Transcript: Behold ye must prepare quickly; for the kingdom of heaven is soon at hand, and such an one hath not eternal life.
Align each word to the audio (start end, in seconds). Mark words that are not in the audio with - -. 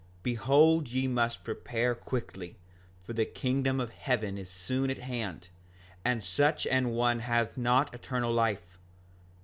Behold 0.23 0.87
ye 0.87 1.07
must 1.07 1.43
prepare 1.43 1.93
quickly; 1.93 2.55
for 2.97 3.13
the 3.13 3.23
kingdom 3.23 3.79
of 3.79 3.91
heaven 3.91 4.35
is 4.35 4.49
soon 4.49 4.89
at 4.89 4.97
hand, 4.97 5.49
and 6.03 6.23
such 6.23 6.65
an 6.65 6.89
one 6.89 7.19
hath 7.19 7.55
not 7.55 7.93
eternal 7.93 8.33
life. 8.33 8.79